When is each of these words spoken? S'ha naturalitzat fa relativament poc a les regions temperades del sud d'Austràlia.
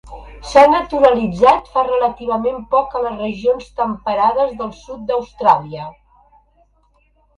S'ha 0.51 0.61
naturalitzat 0.69 1.67
fa 1.75 1.83
relativament 1.89 2.57
poc 2.73 2.95
a 2.95 3.01
les 3.05 3.19
regions 3.25 3.69
temperades 3.83 4.57
del 4.63 4.73
sud 4.79 5.05
d'Austràlia. 5.11 5.87